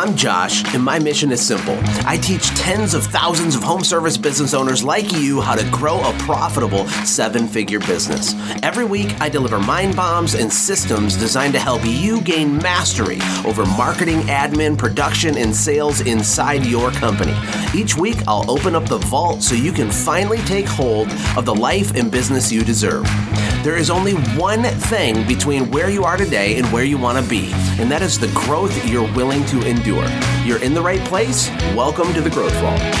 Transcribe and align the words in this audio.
I'm 0.00 0.16
Josh, 0.16 0.64
and 0.74 0.82
my 0.82 0.98
mission 0.98 1.30
is 1.30 1.46
simple. 1.46 1.76
I 2.06 2.16
teach 2.16 2.46
tens 2.56 2.94
of 2.94 3.04
thousands 3.04 3.54
of 3.54 3.62
home 3.62 3.84
service 3.84 4.16
business 4.16 4.54
owners 4.54 4.82
like 4.82 5.12
you 5.12 5.42
how 5.42 5.54
to 5.54 5.70
grow 5.70 6.00
a 6.00 6.14
profitable 6.20 6.88
seven 7.04 7.46
figure 7.46 7.80
business. 7.80 8.32
Every 8.62 8.86
week, 8.86 9.20
I 9.20 9.28
deliver 9.28 9.58
mind 9.58 9.94
bombs 9.94 10.32
and 10.32 10.50
systems 10.50 11.18
designed 11.18 11.52
to 11.52 11.58
help 11.58 11.82
you 11.84 12.22
gain 12.22 12.56
mastery 12.56 13.18
over 13.44 13.66
marketing, 13.66 14.20
admin, 14.20 14.78
production, 14.78 15.36
and 15.36 15.54
sales 15.54 16.00
inside 16.00 16.64
your 16.64 16.90
company. 16.92 17.34
Each 17.74 17.94
week, 17.94 18.16
I'll 18.26 18.50
open 18.50 18.74
up 18.74 18.86
the 18.86 18.96
vault 18.96 19.42
so 19.42 19.54
you 19.54 19.70
can 19.70 19.90
finally 19.90 20.38
take 20.38 20.64
hold 20.64 21.08
of 21.36 21.44
the 21.44 21.54
life 21.54 21.94
and 21.94 22.10
business 22.10 22.50
you 22.50 22.64
deserve. 22.64 23.04
There 23.62 23.76
is 23.76 23.90
only 23.90 24.14
one 24.38 24.62
thing 24.62 25.28
between 25.28 25.70
where 25.70 25.90
you 25.90 26.04
are 26.04 26.16
today 26.16 26.56
and 26.56 26.66
where 26.72 26.84
you 26.84 26.96
want 26.96 27.22
to 27.22 27.28
be, 27.28 27.50
and 27.78 27.90
that 27.90 28.00
is 28.00 28.18
the 28.18 28.28
growth 28.28 28.88
you're 28.88 29.12
willing 29.12 29.44
to 29.46 29.60
endure. 29.68 29.89
You're 29.90 30.62
in 30.62 30.72
the 30.72 30.80
right 30.80 31.00
place. 31.00 31.48
Welcome 31.74 32.14
to 32.14 32.20
the 32.20 32.30
Growth 32.30 32.54
Vault. 32.60 32.78
Hey, 32.78 32.94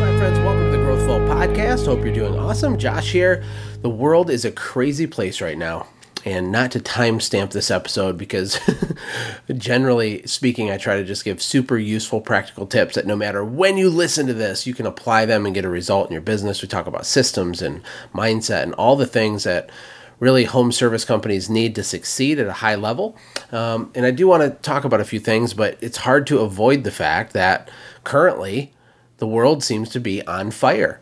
my 0.00 0.18
friends, 0.18 0.40
welcome 0.40 0.64
to 0.64 0.76
the 0.76 0.82
Growth 0.82 1.06
Vault 1.06 1.22
podcast. 1.22 1.86
Hope 1.86 2.00
you're 2.04 2.12
doing 2.12 2.36
awesome. 2.36 2.78
Josh 2.78 3.12
here. 3.12 3.44
The 3.82 3.88
world 3.88 4.28
is 4.28 4.44
a 4.44 4.50
crazy 4.50 5.06
place 5.06 5.40
right 5.40 5.56
now 5.56 5.86
and 6.24 6.50
not 6.50 6.72
to 6.72 6.80
timestamp 6.80 7.52
this 7.52 7.70
episode 7.70 8.18
because 8.18 8.58
generally 9.56 10.26
speaking, 10.26 10.72
I 10.72 10.78
try 10.78 10.96
to 10.96 11.04
just 11.04 11.24
give 11.24 11.40
super 11.40 11.78
useful 11.78 12.20
practical 12.20 12.66
tips 12.66 12.96
that 12.96 13.06
no 13.06 13.14
matter 13.14 13.44
when 13.44 13.76
you 13.76 13.88
listen 13.88 14.26
to 14.26 14.34
this, 14.34 14.66
you 14.66 14.74
can 14.74 14.86
apply 14.86 15.26
them 15.26 15.46
and 15.46 15.54
get 15.54 15.64
a 15.64 15.68
result 15.68 16.08
in 16.08 16.12
your 16.12 16.22
business. 16.22 16.60
We 16.60 16.66
talk 16.66 16.88
about 16.88 17.06
systems 17.06 17.62
and 17.62 17.82
mindset 18.12 18.64
and 18.64 18.74
all 18.74 18.96
the 18.96 19.06
things 19.06 19.44
that 19.44 19.70
really 20.18 20.44
home 20.44 20.72
service 20.72 21.04
companies 21.04 21.50
need 21.50 21.74
to 21.74 21.82
succeed 21.82 22.38
at 22.38 22.46
a 22.46 22.52
high 22.52 22.74
level. 22.74 23.16
Um, 23.52 23.90
and 23.94 24.06
I 24.06 24.10
do 24.10 24.26
want 24.26 24.42
to 24.42 24.50
talk 24.62 24.84
about 24.84 25.00
a 25.00 25.04
few 25.04 25.20
things, 25.20 25.54
but 25.54 25.76
it's 25.80 25.98
hard 25.98 26.26
to 26.28 26.38
avoid 26.40 26.84
the 26.84 26.90
fact 26.90 27.32
that 27.34 27.70
currently 28.04 28.72
the 29.18 29.26
world 29.26 29.62
seems 29.62 29.90
to 29.90 30.00
be 30.00 30.26
on 30.26 30.50
fire 30.50 31.00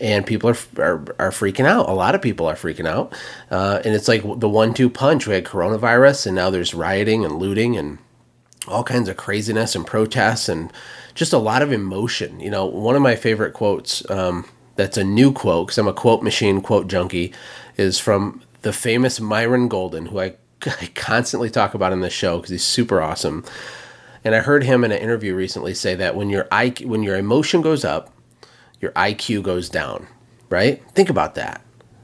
and 0.00 0.26
people 0.26 0.50
are, 0.50 0.56
are, 0.78 1.04
are 1.18 1.30
freaking 1.30 1.66
out. 1.66 1.88
A 1.88 1.92
lot 1.92 2.14
of 2.14 2.22
people 2.22 2.46
are 2.46 2.54
freaking 2.54 2.86
out, 2.86 3.14
uh, 3.50 3.80
and 3.84 3.94
it's 3.94 4.08
like 4.08 4.22
the 4.22 4.48
one-two 4.48 4.90
punch. 4.90 5.26
We 5.26 5.34
had 5.34 5.44
coronavirus, 5.44 6.26
and 6.26 6.36
now 6.36 6.50
there's 6.50 6.74
rioting 6.74 7.24
and 7.24 7.36
looting 7.36 7.76
and 7.76 7.98
all 8.68 8.84
kinds 8.84 9.08
of 9.08 9.16
craziness 9.16 9.74
and 9.74 9.86
protests 9.86 10.48
and 10.48 10.72
just 11.14 11.32
a 11.32 11.38
lot 11.38 11.62
of 11.62 11.72
emotion. 11.72 12.40
You 12.40 12.50
know, 12.50 12.66
one 12.66 12.96
of 12.96 13.02
my 13.02 13.16
favorite 13.16 13.52
quotes 13.52 14.08
um, 14.10 14.44
that's 14.74 14.96
a 14.96 15.04
new 15.04 15.32
quote 15.32 15.68
because 15.68 15.78
I'm 15.78 15.88
a 15.88 15.92
quote 15.92 16.22
machine, 16.22 16.60
quote 16.60 16.88
junkie, 16.88 17.32
is 17.76 17.98
from 17.98 18.42
the 18.66 18.72
famous 18.72 19.20
Myron 19.20 19.68
Golden, 19.68 20.06
who 20.06 20.18
I, 20.18 20.34
I 20.66 20.90
constantly 20.96 21.50
talk 21.50 21.74
about 21.74 21.92
in 21.92 22.00
this 22.00 22.12
show 22.12 22.38
because 22.38 22.50
he's 22.50 22.64
super 22.64 23.00
awesome. 23.00 23.44
And 24.24 24.34
I 24.34 24.40
heard 24.40 24.64
him 24.64 24.82
in 24.82 24.90
an 24.90 24.98
interview 24.98 25.36
recently 25.36 25.72
say 25.72 25.94
that 25.94 26.16
when 26.16 26.30
your 26.30 26.46
IQ, 26.46 26.86
when 26.86 27.04
your 27.04 27.16
emotion 27.16 27.62
goes 27.62 27.84
up, 27.84 28.12
your 28.80 28.90
IQ 28.90 29.44
goes 29.44 29.68
down, 29.68 30.08
right? 30.50 30.82
Think 30.90 31.08
about 31.08 31.36
that. 31.36 31.62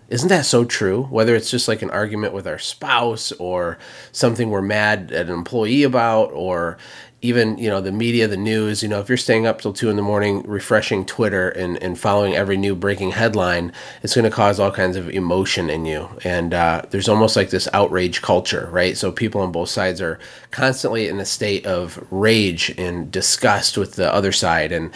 Isn't 0.08 0.28
that 0.28 0.46
so 0.46 0.64
true? 0.64 1.02
Whether 1.06 1.34
it's 1.34 1.50
just 1.50 1.66
like 1.66 1.82
an 1.82 1.90
argument 1.90 2.32
with 2.32 2.46
our 2.46 2.60
spouse 2.60 3.32
or 3.32 3.76
something 4.12 4.48
we're 4.48 4.62
mad 4.62 5.10
at 5.10 5.26
an 5.26 5.32
employee 5.32 5.82
about 5.82 6.30
or 6.32 6.78
even, 7.22 7.56
you 7.56 7.70
know, 7.70 7.80
the 7.80 7.92
media, 7.92 8.26
the 8.26 8.36
news, 8.36 8.82
you 8.82 8.88
know, 8.88 8.98
if 8.98 9.08
you're 9.08 9.16
staying 9.16 9.46
up 9.46 9.60
till 9.60 9.72
two 9.72 9.88
in 9.88 9.94
the 9.94 10.02
morning 10.02 10.42
refreshing 10.42 11.06
Twitter 11.06 11.50
and, 11.50 11.80
and 11.80 11.96
following 11.98 12.34
every 12.34 12.56
new 12.56 12.74
breaking 12.74 13.12
headline, 13.12 13.72
it's 14.02 14.16
going 14.16 14.24
to 14.24 14.30
cause 14.30 14.58
all 14.58 14.72
kinds 14.72 14.96
of 14.96 15.08
emotion 15.08 15.70
in 15.70 15.86
you. 15.86 16.08
And 16.24 16.52
uh, 16.52 16.82
there's 16.90 17.08
almost 17.08 17.36
like 17.36 17.50
this 17.50 17.68
outrage 17.72 18.22
culture, 18.22 18.68
right? 18.72 18.96
So 18.96 19.12
people 19.12 19.40
on 19.40 19.52
both 19.52 19.68
sides 19.68 20.00
are 20.00 20.18
constantly 20.50 21.06
in 21.06 21.20
a 21.20 21.24
state 21.24 21.64
of 21.64 22.04
rage 22.10 22.74
and 22.76 23.10
disgust 23.10 23.78
with 23.78 23.94
the 23.94 24.12
other 24.12 24.32
side. 24.32 24.72
And 24.72 24.92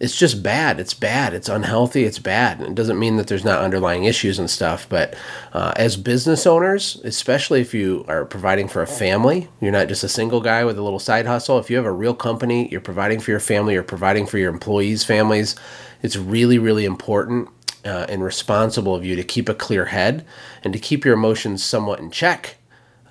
it's 0.00 0.16
just 0.16 0.42
bad. 0.44 0.78
It's 0.78 0.94
bad. 0.94 1.34
It's 1.34 1.48
unhealthy. 1.48 2.04
It's 2.04 2.20
bad. 2.20 2.60
And 2.60 2.68
it 2.68 2.74
doesn't 2.76 2.98
mean 2.98 3.16
that 3.16 3.26
there's 3.26 3.44
not 3.44 3.62
underlying 3.62 4.04
issues 4.04 4.38
and 4.38 4.48
stuff. 4.48 4.88
But 4.88 5.16
uh, 5.52 5.72
as 5.74 5.96
business 5.96 6.46
owners, 6.46 7.00
especially 7.02 7.60
if 7.60 7.74
you 7.74 8.04
are 8.06 8.24
providing 8.24 8.68
for 8.68 8.80
a 8.80 8.86
family, 8.86 9.48
you're 9.60 9.72
not 9.72 9.88
just 9.88 10.04
a 10.04 10.08
single 10.08 10.40
guy 10.40 10.64
with 10.64 10.78
a 10.78 10.82
little 10.82 11.00
side 11.00 11.26
hustle. 11.26 11.58
If 11.58 11.68
you 11.68 11.76
have 11.76 11.84
a 11.84 11.92
real 11.92 12.14
company, 12.14 12.68
you're 12.70 12.80
providing 12.80 13.18
for 13.18 13.32
your 13.32 13.40
family, 13.40 13.74
you're 13.74 13.82
providing 13.82 14.26
for 14.26 14.38
your 14.38 14.52
employees' 14.52 15.02
families. 15.02 15.56
It's 16.00 16.16
really, 16.16 16.58
really 16.58 16.84
important 16.84 17.48
uh, 17.84 18.06
and 18.08 18.22
responsible 18.22 18.94
of 18.94 19.04
you 19.04 19.16
to 19.16 19.24
keep 19.24 19.48
a 19.48 19.54
clear 19.54 19.86
head 19.86 20.24
and 20.62 20.72
to 20.72 20.78
keep 20.78 21.04
your 21.04 21.14
emotions 21.14 21.64
somewhat 21.64 21.98
in 21.98 22.12
check 22.12 22.56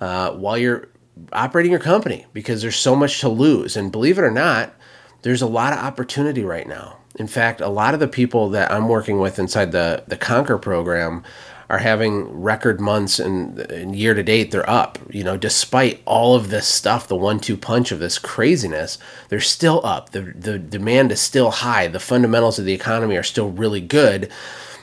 uh, 0.00 0.32
while 0.32 0.56
you're 0.56 0.88
operating 1.32 1.72
your 1.72 1.80
company 1.80 2.26
because 2.32 2.62
there's 2.62 2.76
so 2.76 2.94
much 2.96 3.20
to 3.20 3.28
lose. 3.28 3.76
And 3.76 3.92
believe 3.92 4.18
it 4.18 4.22
or 4.22 4.30
not, 4.30 4.74
there's 5.22 5.42
a 5.42 5.46
lot 5.46 5.72
of 5.72 5.78
opportunity 5.78 6.44
right 6.44 6.66
now. 6.66 6.98
In 7.16 7.26
fact, 7.26 7.60
a 7.60 7.68
lot 7.68 7.94
of 7.94 8.00
the 8.00 8.08
people 8.08 8.50
that 8.50 8.70
I'm 8.70 8.88
working 8.88 9.18
with 9.18 9.38
inside 9.38 9.72
the 9.72 10.04
the 10.06 10.16
Conquer 10.16 10.58
program 10.58 11.24
are 11.70 11.78
having 11.78 12.40
record 12.40 12.80
months 12.80 13.18
and, 13.18 13.58
and 13.58 13.94
year 13.94 14.14
to 14.14 14.22
date 14.22 14.50
they're 14.50 14.68
up. 14.68 14.98
You 15.10 15.22
know, 15.22 15.36
despite 15.36 16.00
all 16.06 16.34
of 16.34 16.48
this 16.48 16.66
stuff, 16.66 17.08
the 17.08 17.16
one-two 17.16 17.58
punch 17.58 17.92
of 17.92 17.98
this 17.98 18.18
craziness, 18.18 18.96
they're 19.28 19.40
still 19.40 19.84
up. 19.84 20.10
The 20.10 20.32
the 20.34 20.58
demand 20.58 21.12
is 21.12 21.20
still 21.20 21.50
high. 21.50 21.88
The 21.88 22.00
fundamentals 22.00 22.58
of 22.58 22.64
the 22.64 22.72
economy 22.72 23.16
are 23.16 23.22
still 23.22 23.50
really 23.50 23.80
good. 23.80 24.30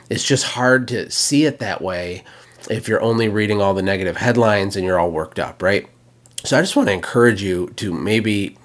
It's 0.09 0.23
just 0.23 0.43
hard 0.45 0.87
to 0.89 1.09
see 1.09 1.45
it 1.45 1.59
that 1.59 1.81
way 1.81 2.23
if 2.69 2.87
you're 2.87 3.01
only 3.01 3.29
reading 3.29 3.61
all 3.61 3.73
the 3.73 3.81
negative 3.81 4.17
headlines 4.17 4.75
and 4.75 4.85
you're 4.85 4.99
all 4.99 5.11
worked 5.11 5.39
up, 5.39 5.61
right? 5.61 5.87
So 6.43 6.57
I 6.57 6.61
just 6.61 6.75
want 6.75 6.89
to 6.89 6.93
encourage 6.93 7.41
you 7.41 7.69
to 7.77 7.91
maybe 7.91 8.57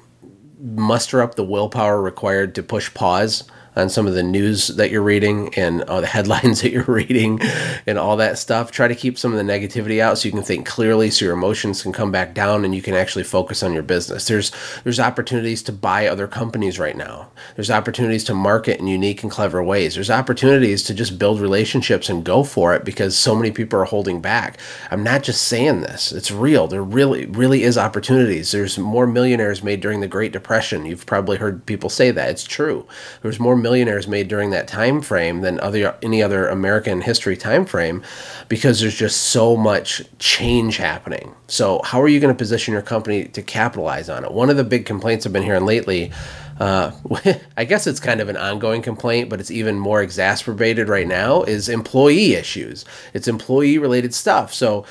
muster 0.63 1.23
up 1.23 1.35
the 1.35 1.45
willpower 1.45 2.01
required 2.01 2.55
to 2.55 2.63
push 2.63 2.93
pause 2.95 3.45
on 3.77 3.89
some 3.89 4.07
of 4.07 4.15
the 4.15 4.23
news 4.23 4.69
that 4.69 4.91
you're 4.91 5.03
reading 5.03 5.55
and 5.55 5.83
uh, 5.83 6.01
the 6.01 6.07
headlines 6.07 6.61
that 6.63 6.73
you're 6.73 6.85
reading 6.85 7.41
and 7.87 7.99
all 7.99 8.17
that 8.17 8.39
stuff. 8.39 8.71
Try 8.71 8.89
to 8.89 8.95
keep 8.95 9.19
some 9.19 9.33
of 9.33 9.39
the 9.39 9.53
negativity 9.53 10.01
out 10.01 10.19
so 10.19 10.27
you 10.27 10.33
can 10.33 10.43
think 10.43 10.67
clearly, 10.67 11.11
so 11.11 11.25
your 11.25 11.35
emotions 11.35 11.83
can 11.83 11.93
come 11.93 12.11
back 12.11 12.35
down 12.35 12.65
and 12.65 12.75
you 12.75 12.83
can 12.83 12.95
actually 12.95 13.25
focus 13.25 13.63
on 13.63 13.73
your 13.73 13.83
business. 13.83 14.27
There's 14.27 14.53
there's 14.85 15.01
opportunities 15.01 15.63
to 15.65 15.73
buy 15.73 16.07
other 16.07 16.27
companies 16.27 16.79
right 16.79 16.97
now. 16.97 17.29
There's 17.57 17.71
opportunities 17.71 18.25
to 18.25 18.35
market 18.35 18.81
in 18.81 18.87
unique 18.87 19.23
and 19.23 19.31
clever 19.31 19.63
ways. 19.63 19.95
There's 19.95 20.11
opportunities 20.11 20.83
to 20.85 20.95
just 20.95 21.19
build 21.19 21.41
relationships 21.41 22.09
and 22.09 22.25
go 22.25 22.43
for 22.43 22.75
it 22.75 22.85
because 22.85 23.17
so 23.17 23.35
many 23.35 23.51
people 23.51 23.81
are 23.81 23.85
holding 23.85 24.21
back. 24.21 24.59
I'm 24.91 25.03
not 25.03 25.23
just 25.23 25.43
saying 25.43 25.83
this; 25.83 26.13
it's 26.13 26.31
real. 26.31 26.67
There 26.67 26.83
really 26.83 27.27
really 27.27 27.63
is 27.63 27.79
opportunities. 27.79 28.53
There's 28.53 28.79
more 28.79 29.07
millionaires 29.07 29.63
made 29.63 29.81
during 29.81 30.01
the 30.01 30.09
Great 30.09 30.33
Depression. 30.33 30.87
You've 30.87 31.07
probably 31.07 31.37
heard 31.37 31.65
people 31.67 31.91
say 31.91 32.11
that. 32.11 32.31
It's 32.31 32.45
true. 32.45 32.87
There's 33.23 33.41
more 33.41 33.57
millionaires 33.63 34.09
made 34.09 34.29
during 34.29 34.51
that 34.51 34.69
time 34.69 35.01
frame 35.01 35.41
than 35.41 35.61
other 35.61 35.97
any 36.03 36.23
other 36.23 36.49
American 36.49 37.01
history 37.01 37.37
time 37.37 37.65
frame 37.65 38.03
because 38.49 38.81
there's 38.81 38.97
just 38.97 39.19
so 39.19 39.57
much 39.57 40.03
change 40.19 40.77
happening. 40.77 41.35
So 41.47 41.81
how 41.85 42.01
are 42.03 42.09
you 42.09 42.21
going 42.21 42.35
to 42.35 42.39
position 42.39 42.73
your 42.73 42.83
company 42.83 43.25
to 43.25 43.43
capitalize 43.43 44.09
on 44.09 44.25
it? 44.25 44.33
One 44.33 44.51
of 44.51 44.57
the 44.57 44.65
big 44.65 44.87
complaints 44.87 45.27
I've 45.27 45.33
been 45.33 45.43
hearing 45.43 45.65
lately 45.65 46.13
uh, 46.61 46.93
I 47.57 47.65
guess 47.65 47.87
it's 47.87 47.99
kind 47.99 48.21
of 48.21 48.29
an 48.29 48.37
ongoing 48.37 48.83
complaint, 48.83 49.31
but 49.31 49.41
it's 49.41 49.51
even 49.51 49.79
more 49.79 50.03
exacerbated 50.03 50.89
right 50.89 51.09
now, 51.09 51.43
is 51.43 51.69
employee 51.69 52.35
issues. 52.35 52.85
It's 53.15 53.27
employee 53.27 53.79
related 53.79 54.15
stuff. 54.15 54.53
So, 54.53 54.85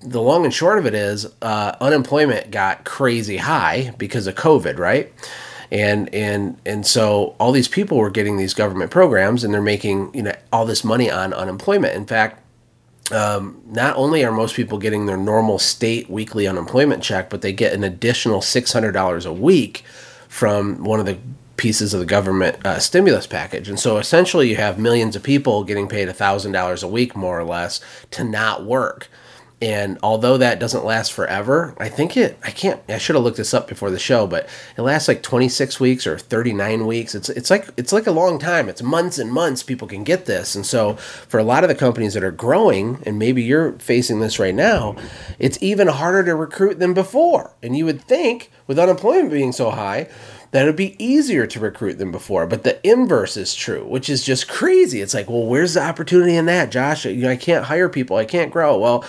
the 0.00 0.20
long 0.20 0.44
and 0.44 0.52
short 0.52 0.78
of 0.78 0.86
it 0.86 0.94
is 0.94 1.26
uh, 1.42 1.76
unemployment 1.80 2.50
got 2.50 2.84
crazy 2.84 3.36
high 3.36 3.94
because 3.98 4.26
of 4.26 4.34
COVID, 4.34 4.78
right? 4.78 5.12
And 5.70 6.12
and 6.14 6.58
and 6.66 6.86
so 6.86 7.34
all 7.38 7.52
these 7.52 7.68
people 7.68 7.98
were 7.98 8.10
getting 8.10 8.36
these 8.36 8.54
government 8.54 8.90
programs 8.90 9.44
and 9.44 9.54
they're 9.54 9.62
making 9.62 10.12
you 10.14 10.22
know 10.22 10.34
all 10.52 10.66
this 10.66 10.84
money 10.84 11.10
on 11.10 11.32
unemployment 11.32 11.94
in 11.94 12.06
fact 12.06 12.42
um, 13.12 13.60
not 13.66 13.96
only 13.96 14.24
are 14.24 14.30
most 14.30 14.54
people 14.54 14.78
getting 14.78 15.06
their 15.06 15.16
normal 15.16 15.58
state 15.58 16.08
weekly 16.08 16.46
unemployment 16.46 17.02
check 17.02 17.28
but 17.30 17.42
they 17.42 17.52
get 17.52 17.72
an 17.72 17.82
additional 17.82 18.40
$600 18.40 19.26
a 19.26 19.32
week 19.32 19.84
from 20.28 20.84
one 20.84 21.00
of 21.00 21.06
the 21.06 21.18
pieces 21.60 21.92
of 21.92 22.00
the 22.00 22.06
government 22.06 22.56
uh, 22.64 22.78
stimulus 22.78 23.26
package. 23.26 23.68
And 23.68 23.78
so 23.78 23.98
essentially, 23.98 24.48
you 24.48 24.56
have 24.56 24.78
millions 24.78 25.14
of 25.14 25.22
people 25.22 25.62
getting 25.62 25.88
paid 25.88 26.08
$1,000 26.08 26.82
a 26.82 26.88
week, 26.88 27.14
more 27.14 27.38
or 27.38 27.44
less, 27.44 27.80
to 28.12 28.24
not 28.24 28.64
work. 28.64 29.08
And 29.62 29.98
although 30.02 30.38
that 30.38 30.58
doesn't 30.58 30.86
last 30.86 31.12
forever, 31.12 31.74
I 31.78 31.90
think 31.90 32.16
it, 32.16 32.38
I 32.42 32.50
can't, 32.50 32.80
I 32.88 32.96
should 32.96 33.14
have 33.14 33.22
looked 33.22 33.36
this 33.36 33.52
up 33.52 33.68
before 33.68 33.90
the 33.90 33.98
show, 33.98 34.26
but 34.26 34.48
it 34.76 34.80
lasts 34.80 35.06
like 35.06 35.22
26 35.22 35.78
weeks 35.78 36.06
or 36.06 36.16
39 36.16 36.86
weeks. 36.86 37.14
It's, 37.14 37.28
it's 37.28 37.50
like, 37.50 37.68
it's 37.76 37.92
like 37.92 38.06
a 38.06 38.12
long 38.12 38.38
time. 38.38 38.70
It's 38.70 38.82
months 38.82 39.18
and 39.18 39.30
months 39.30 39.62
people 39.62 39.86
can 39.86 40.02
get 40.02 40.24
this. 40.24 40.54
And 40.54 40.64
so 40.64 40.94
for 40.94 41.38
a 41.38 41.44
lot 41.44 41.62
of 41.62 41.68
the 41.68 41.74
companies 41.74 42.14
that 42.14 42.24
are 42.24 42.30
growing, 42.30 43.02
and 43.04 43.18
maybe 43.18 43.42
you're 43.42 43.72
facing 43.72 44.20
this 44.20 44.38
right 44.38 44.54
now, 44.54 44.96
it's 45.38 45.62
even 45.62 45.88
harder 45.88 46.24
to 46.24 46.34
recruit 46.34 46.78
than 46.78 46.94
before. 46.94 47.52
And 47.62 47.76
you 47.76 47.84
would 47.84 48.00
think 48.00 48.50
with 48.66 48.78
unemployment 48.78 49.30
being 49.30 49.52
so 49.52 49.70
high, 49.70 50.08
that 50.52 50.62
it'd 50.62 50.74
be 50.74 51.02
easier 51.02 51.46
to 51.46 51.60
recruit 51.60 51.98
than 51.98 52.10
before. 52.10 52.46
But 52.46 52.64
the 52.64 52.84
inverse 52.86 53.36
is 53.36 53.54
true, 53.54 53.84
which 53.84 54.08
is 54.08 54.24
just 54.24 54.48
crazy. 54.48 55.00
It's 55.00 55.14
like, 55.14 55.28
well, 55.28 55.46
where's 55.46 55.74
the 55.74 55.82
opportunity 55.82 56.34
in 56.34 56.46
that, 56.46 56.70
Josh? 56.70 57.04
You 57.04 57.14
know, 57.22 57.30
I 57.30 57.36
can't 57.36 57.66
hire 57.66 57.88
people. 57.88 58.16
I 58.16 58.24
can't 58.24 58.50
grow. 58.50 58.78
Well, 58.78 59.04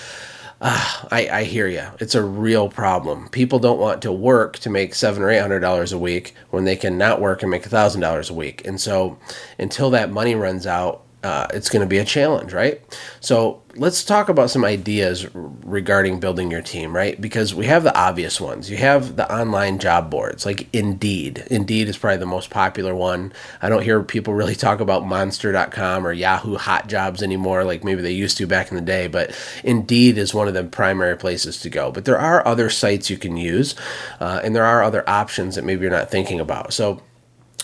Ah, 0.63 1.08
I, 1.12 1.28
I 1.30 1.44
hear 1.44 1.68
you. 1.68 1.88
It's 2.00 2.13
a 2.13 2.24
real 2.24 2.69
problem. 2.69 3.30
People 3.30 3.58
don't 3.58 3.80
want 3.80 4.04
to 4.04 4.12
work 4.12 4.60
to 4.60 4.69
make 4.69 4.94
seven 4.94 5.24
or 5.24 5.30
eight 5.31 5.40
hundred 5.42 5.62
dollars 5.62 5.92
a 5.92 5.98
week 5.98 6.36
when 6.52 6.66
they 6.66 6.75
can 6.75 7.00
not 7.00 7.19
work 7.19 7.42
and 7.42 7.50
make 7.50 7.66
a 7.66 7.69
thousand 7.69 8.02
dollars 8.02 8.30
a 8.30 8.34
week. 8.36 8.66
And 8.68 8.80
so, 8.80 9.18
until 9.58 9.90
that 9.90 10.12
money 10.12 10.36
runs 10.36 10.68
out, 10.68 11.04
uh, 11.23 11.47
it's 11.53 11.69
going 11.69 11.81
to 11.81 11.88
be 11.88 12.00
a 12.00 12.06
challenge, 12.06 12.51
right? 12.51 12.81
So 13.19 13.62
let's 13.75 14.03
talk 14.03 14.27
about 14.27 14.50
some 14.50 14.65
ideas 14.65 15.27
regarding 15.33 16.19
building 16.19 16.50
your 16.50 16.63
team, 16.63 16.95
right? 16.95 17.19
Because 17.21 17.53
we 17.53 17.68
have 17.68 17.83
the 17.83 17.95
obvious 17.95 18.41
ones. 18.41 18.71
You 18.71 18.77
have 18.77 19.18
the 19.18 19.31
online 19.31 19.77
job 19.77 20.09
boards, 20.09 20.47
like 20.47 20.68
Indeed. 20.73 21.45
Indeed 21.51 21.89
is 21.89 21.97
probably 21.97 22.18
the 22.18 22.25
most 22.25 22.50
popular 22.50 22.95
one. 22.95 23.33
I 23.62 23.69
don't 23.69 23.83
hear 23.83 24.01
people 24.01 24.33
really 24.33 24.56
talk 24.56 24.79
about 24.79 25.06
Monster.com 25.06 26.07
or 26.07 26.12
Yahoo 26.12 26.57
Hot 26.57 26.88
Jobs 26.88 27.21
anymore, 27.21 27.63
like 27.65 27.83
maybe 27.83 28.01
they 28.01 28.12
used 28.12 28.38
to 28.38 28.47
back 28.47 28.71
in 28.71 28.75
the 28.75 28.81
day. 28.81 29.07
But 29.07 29.38
Indeed 29.63 30.18
is 30.18 30.33
one 30.33 30.47
of 30.47 30.56
the 30.56 30.63
primary 30.63 31.18
places 31.18 31.59
to 31.62 31.69
go. 31.69 31.91
But 31.91 32.06
there 32.06 32.19
are 32.19 32.45
other 32.47 32.69
sites 32.71 33.12
you 33.12 33.18
can 33.18 33.38
use, 33.38 33.75
uh, 34.19 34.41
and 34.44 34.56
there 34.56 34.65
are 34.65 34.81
other 34.81 35.07
options 35.07 35.53
that 35.56 35.65
maybe 35.65 35.83
you're 35.83 35.91
not 35.91 36.09
thinking 36.09 36.39
about. 36.39 36.73
So, 36.73 37.01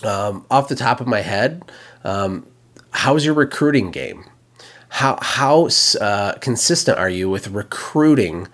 um, 0.04 0.46
off 0.48 0.68
the 0.68 0.76
top 0.76 1.00
of 1.00 1.08
my 1.08 1.22
head. 1.22 1.64
Um, 2.04 2.46
how's 2.90 3.24
your 3.24 3.34
recruiting 3.34 3.90
game? 3.90 4.24
How 4.90 5.18
how 5.20 5.68
uh, 6.00 6.32
consistent 6.34 6.98
are 6.98 7.10
you 7.10 7.28
with 7.28 7.48
recruiting 7.48 8.48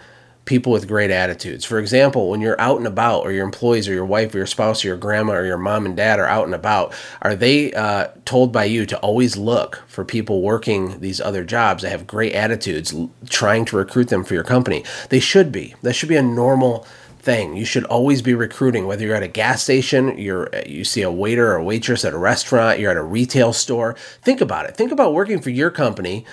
people 0.45 0.73
with 0.73 0.89
great 0.89 1.11
attitudes? 1.11 1.65
For 1.65 1.79
example, 1.79 2.29
when 2.29 2.41
you're 2.41 2.61
out 2.61 2.79
and 2.79 2.87
about, 2.87 3.21
or 3.21 3.33
your 3.33 3.45
employees, 3.45 3.89
or 3.89 3.95
your 3.95 4.05
wife, 4.05 4.35
or 4.35 4.39
your 4.39 4.47
spouse, 4.47 4.85
or 4.85 4.89
your 4.89 4.97
grandma, 4.97 5.35
or 5.35 5.45
your 5.45 5.57
mom 5.57 5.87
and 5.87 5.97
dad 5.97 6.19
are 6.19 6.27
out 6.27 6.45
and 6.45 6.55
about, 6.55 6.93
are 7.23 7.37
they 7.37 7.73
uh, 7.73 8.09
told 8.25 8.53
by 8.53 8.65
you 8.65 8.85
to 8.87 8.99
always 8.99 9.37
look 9.37 9.83
for 9.87 10.05
people 10.05 10.43
working 10.43 11.01
these 11.01 11.21
other 11.21 11.45
jobs 11.45 11.83
that 11.83 11.91
have 11.91 12.07
great 12.07 12.35
attitudes, 12.35 12.95
trying 13.29 13.65
to 13.67 13.77
recruit 13.77 14.09
them 14.09 14.25
for 14.25 14.35
your 14.35 14.45
company? 14.45 14.85
They 15.11 15.21
should 15.21 15.53
be. 15.53 15.75
That 15.83 15.95
should 15.95 16.09
be 16.09 16.17
a 16.17 16.23
normal 16.23 16.85
thing. 17.25 17.57
You 17.57 17.65
should 17.65 17.85
always 17.85 18.23
be 18.23 18.35
recruiting, 18.35 18.87
whether 18.87 19.05
you're 19.05 19.17
at 19.17 19.23
a 19.23 19.29
gas 19.29 19.63
station, 19.63 20.17
you're 20.19 20.51
you 20.67 20.85
see 20.85 21.03
a 21.03 21.11
waiter 21.11 21.53
or 21.53 21.57
a 21.57 21.65
waitress 21.65 22.05
at 22.05 22.13
a 22.13 22.19
restaurant, 22.19 22.79
you're 22.79 22.91
at 22.91 22.97
a 22.97 23.03
retail 23.03 23.53
store. 23.53 23.97
Think 24.23 24.41
about 24.41 24.67
it. 24.67 24.77
Think 24.77 24.93
about 24.93 25.15
working 25.15 25.41
for 25.41 25.51
your 25.51 25.71
company. 25.71 26.25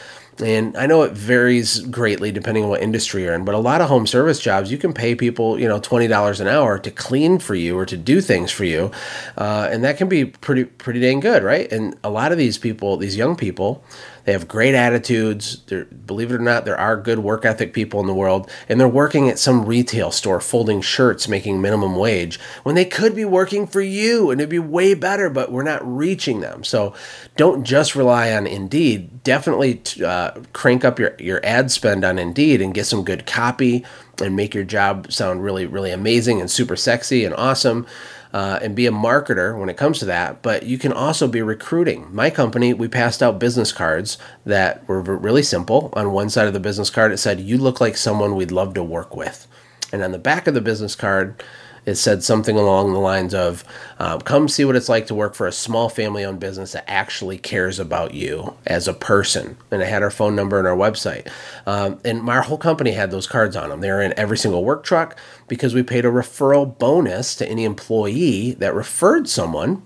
And 0.42 0.76
I 0.78 0.88
know 0.88 1.04
it 1.04 1.12
varies 1.12 1.82
greatly 1.82 2.32
depending 2.32 2.64
on 2.64 2.70
what 2.70 2.82
industry 2.82 3.24
you're 3.24 3.34
in, 3.34 3.46
but 3.46 3.54
a 3.54 3.60
lot 3.60 3.82
of 3.82 3.90
home 3.90 4.08
service 4.08 4.40
jobs, 4.40 4.72
you 4.72 4.78
can 4.78 4.94
pay 4.94 5.14
people, 5.14 5.60
you 5.60 5.68
know, 5.68 5.80
twenty 5.80 6.08
dollars 6.08 6.40
an 6.40 6.48
hour 6.48 6.80
to 6.80 6.92
clean 6.92 7.38
for 7.38 7.54
you 7.54 7.78
or 7.78 7.86
to 7.86 7.98
do 7.98 8.22
things 8.22 8.50
for 8.52 8.64
you, 8.64 8.92
uh, 9.38 9.70
and 9.72 9.84
that 9.84 9.98
can 9.98 10.08
be 10.08 10.26
pretty 10.26 10.64
pretty 10.64 11.00
dang 11.00 11.20
good, 11.20 11.44
right? 11.44 11.72
And 11.72 11.96
a 12.04 12.10
lot 12.10 12.32
of 12.32 12.38
these 12.38 12.58
people, 12.58 12.98
these 12.98 13.18
young 13.18 13.36
people, 13.36 13.84
they 14.26 14.32
have 14.32 14.48
great 14.48 14.76
attitudes. 14.76 15.62
They're, 15.68 15.86
believe 15.86 16.32
it 16.32 16.36
or 16.36 16.40
not, 16.40 16.66
there 16.66 16.78
are 16.78 16.98
good 16.98 17.20
work 17.20 17.46
ethic 17.46 17.74
people 17.74 18.00
in 18.00 18.08
the 18.08 18.14
world, 18.14 18.50
and 18.70 18.80
they're 18.80 18.88
working 18.88 19.30
at 19.30 19.40
some 19.40 19.66
retail 19.66 20.12
store 20.12 20.40
folding 20.40 20.82
shirts, 20.82 21.28
making 21.28 21.62
minimum 21.62 21.96
wage 21.96 22.40
when 22.64 22.76
they 22.76 22.86
could 22.86 23.16
be 23.16 23.26
working 23.26 23.68
for 23.68 23.82
you 23.82 24.32
and 24.32 24.40
it'd 24.40 24.50
be 24.50 24.60
way 24.60 24.94
better, 24.94 25.30
but 25.30 25.52
we're 25.52 25.64
not 25.64 25.82
reaching 25.86 26.42
them. 26.42 26.64
So 26.64 26.94
don't 27.38 27.64
just 27.64 27.96
rely 27.96 28.32
on 28.34 28.48
Indeed. 28.48 29.24
Definitely 29.24 29.82
uh, 30.04 30.32
crank 30.54 30.86
up 30.86 31.00
your, 31.00 31.16
your 31.20 31.40
ad 31.46 31.72
spend 31.72 32.04
on 32.04 32.20
Indeed 32.20 32.62
and 32.62 32.74
get 32.74 32.86
some 32.86 33.04
good 33.04 33.26
copy 33.26 33.86
and 34.20 34.36
make 34.36 34.54
your 34.54 34.64
job 34.64 35.12
sound 35.12 35.44
really, 35.44 35.66
really 35.66 35.92
amazing 35.92 36.40
and 36.40 36.50
super 36.50 36.76
sexy 36.76 37.26
and 37.26 37.36
awesome 37.36 37.86
uh, 38.34 38.60
and 38.62 38.76
be 38.76 38.86
a 38.86 38.92
marketer 38.92 39.58
when 39.58 39.70
it 39.70 39.78
comes 39.78 40.00
to 40.00 40.06
that, 40.06 40.42
but 40.42 40.64
you 40.64 40.78
can 40.78 40.94
also 40.94 41.28
be 41.28 41.42
recruiting. 41.42 42.08
My 42.14 42.30
company, 42.30 42.74
we 42.74 42.88
passed 42.88 43.22
out 43.22 43.40
business 43.40 43.72
cards 43.72 44.18
that 44.46 44.88
were 44.88 45.02
really 45.02 45.44
simple. 45.44 45.90
On 45.94 46.14
one 46.14 46.30
side 46.30 46.48
of 46.48 46.54
the 46.54 46.60
business 46.60 46.90
card, 46.90 47.12
it 47.12 47.18
said, 47.18 47.42
You 47.42 47.58
look 47.58 47.82
like 47.82 47.98
someone 47.98 48.36
we'd 48.36 48.52
love 48.52 48.74
to 48.76 48.84
work 48.84 49.16
with. 49.16 49.48
And 49.92 50.02
on 50.02 50.14
the 50.14 50.20
back 50.20 50.48
of 50.48 50.54
the 50.54 50.62
business 50.62 50.96
card, 50.96 51.44
it 51.86 51.96
said 51.96 52.24
something 52.24 52.58
along 52.58 52.94
the 52.94 53.00
lines 53.00 53.34
of 53.34 53.64
um, 54.00 54.22
come 54.22 54.48
see 54.48 54.66
what 54.66 54.76
it's 54.76 54.90
like 54.90 55.08
to 55.08 55.16
work 55.16 55.34
for 55.34 55.48
a 55.48 55.52
small 55.52 55.90
family 55.90 56.24
owned 56.24 56.40
business 56.40 56.74
that 56.74 56.90
actually 56.90 57.38
cares 57.38 57.80
about 57.80 58.14
you 58.14 58.56
as 58.68 58.88
a 58.88 58.94
person. 58.94 59.58
And 59.72 59.82
it 59.82 59.88
had 59.88 60.04
our 60.04 60.12
phone 60.12 60.36
number 60.36 60.60
and 60.60 60.68
our 60.68 60.76
website. 60.76 61.30
Um, 61.66 62.00
and 62.06 62.22
my 62.22 62.42
whole 62.42 62.58
company 62.58 62.92
had 62.92 63.12
those 63.12 63.28
cards 63.28 63.56
on 63.56 63.70
them 63.70 63.82
they 63.82 63.90
were 63.90 64.02
in 64.02 64.14
every 64.18 64.38
single 64.38 64.64
work 64.64 64.84
truck 64.84 65.18
because 65.48 65.74
we 65.74 65.84
paid 65.84 66.06
a 66.06 66.10
referral 66.10 66.78
bonus 66.78 67.36
to 67.36 67.48
any 67.48 67.64
employee 67.64 68.54
that 68.54 68.76
referred 68.76 69.28
someone 69.28 69.82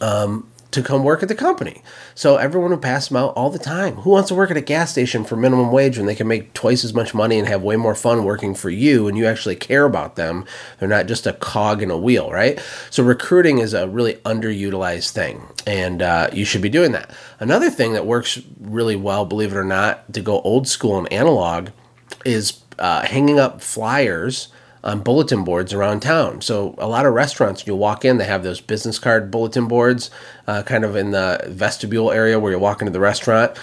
um, 0.00 0.50
to 0.72 0.82
come 0.82 1.04
work 1.04 1.22
at 1.22 1.28
the 1.28 1.34
company. 1.34 1.82
So 2.14 2.36
everyone 2.36 2.70
would 2.70 2.82
pass 2.82 3.08
them 3.08 3.18
out 3.18 3.34
all 3.34 3.50
the 3.50 3.58
time. 3.58 3.96
Who 3.96 4.10
wants 4.10 4.28
to 4.28 4.34
work 4.34 4.50
at 4.50 4.56
a 4.56 4.62
gas 4.62 4.90
station 4.90 5.24
for 5.24 5.36
minimum 5.36 5.70
wage 5.70 5.98
when 5.98 6.06
they 6.06 6.14
can 6.14 6.26
make 6.26 6.52
twice 6.54 6.84
as 6.84 6.94
much 6.94 7.14
money 7.14 7.38
and 7.38 7.46
have 7.46 7.62
way 7.62 7.76
more 7.76 7.94
fun 7.94 8.24
working 8.24 8.54
for 8.54 8.70
you 8.70 9.06
and 9.06 9.16
you 9.16 9.26
actually 9.26 9.54
care 9.54 9.84
about 9.84 10.16
them? 10.16 10.44
They're 10.78 10.88
not 10.88 11.06
just 11.06 11.26
a 11.26 11.34
cog 11.34 11.82
in 11.82 11.90
a 11.90 11.96
wheel, 11.96 12.30
right? 12.30 12.60
So 12.90 13.02
recruiting 13.02 13.58
is 13.58 13.74
a 13.74 13.88
really 13.88 14.14
underutilized 14.24 15.10
thing, 15.10 15.42
and 15.66 16.02
uh, 16.02 16.30
you 16.32 16.44
should 16.44 16.62
be 16.62 16.68
doing 16.68 16.92
that. 16.92 17.10
Another 17.38 17.70
thing 17.70 17.92
that 17.92 18.06
works 18.06 18.40
really 18.60 18.96
well, 18.96 19.24
believe 19.24 19.52
it 19.52 19.56
or 19.56 19.64
not, 19.64 20.12
to 20.14 20.22
go 20.22 20.40
old 20.40 20.66
school 20.66 20.98
and 20.98 21.12
analog, 21.12 21.68
is 22.24 22.62
uh, 22.78 23.02
hanging 23.02 23.38
up 23.38 23.60
flyers 23.60 24.48
on 24.84 25.00
bulletin 25.00 25.44
boards 25.44 25.72
around 25.72 26.00
town. 26.00 26.40
So 26.40 26.74
a 26.78 26.88
lot 26.88 27.06
of 27.06 27.14
restaurants, 27.14 27.66
you'll 27.66 27.78
walk 27.78 28.04
in, 28.04 28.18
they 28.18 28.24
have 28.24 28.42
those 28.42 28.60
business 28.60 28.98
card 28.98 29.30
bulletin 29.30 29.68
boards, 29.68 30.10
uh, 30.46 30.62
kind 30.62 30.84
of 30.84 30.96
in 30.96 31.12
the 31.12 31.44
vestibule 31.48 32.10
area 32.10 32.38
where 32.38 32.52
you 32.52 32.58
walk 32.58 32.82
into 32.82 32.92
the 32.92 33.00
restaurant. 33.00 33.56